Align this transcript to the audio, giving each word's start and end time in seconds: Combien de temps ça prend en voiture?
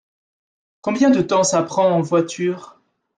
Combien 0.81 1.11
de 1.11 1.21
temps 1.21 1.43
ça 1.43 1.61
prend 1.61 1.91
en 1.91 2.01
voiture? 2.01 2.81